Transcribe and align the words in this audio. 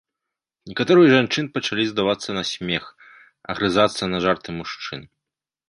Некаторыя 0.69 1.07
з 1.11 1.19
жанчын 1.19 1.45
пачалі 1.57 1.85
здавацца 1.91 2.29
на 2.37 2.43
смех, 2.53 2.83
агрызацца 3.55 4.03
на 4.15 4.25
жарты 4.27 4.49
мужчын. 4.59 5.01